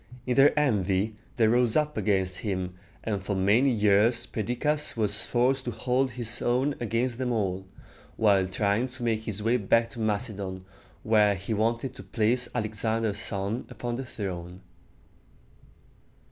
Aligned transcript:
In 0.25 0.33
their 0.35 0.51
envy, 0.59 1.15
they 1.35 1.45
rose 1.47 1.75
up 1.77 1.95
against 1.95 2.39
him; 2.39 2.73
and 3.03 3.23
for 3.23 3.35
many 3.35 3.69
years 3.69 4.25
Perdiccas 4.25 4.97
was 4.97 5.21
forced 5.27 5.65
to 5.65 5.69
hold 5.69 6.09
his 6.09 6.41
own 6.41 6.73
against 6.79 7.19
them 7.19 7.31
all, 7.31 7.67
while 8.17 8.47
trying 8.47 8.87
to 8.87 9.03
make 9.03 9.25
his 9.25 9.43
way 9.43 9.57
back 9.57 9.91
to 9.91 9.99
Macedon, 9.99 10.65
where 11.03 11.35
he 11.35 11.53
wanted 11.53 11.93
to 11.93 12.01
place 12.01 12.49
Alexander's 12.55 13.19
son 13.19 13.67
upon 13.69 13.93
the 13.95 14.03
throne. 14.03 14.61